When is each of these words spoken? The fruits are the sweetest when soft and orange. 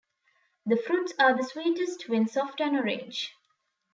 The 0.65 0.77
fruits 0.77 1.13
are 1.19 1.37
the 1.37 1.43
sweetest 1.43 2.09
when 2.09 2.27
soft 2.27 2.59
and 2.59 2.75
orange. 2.75 3.35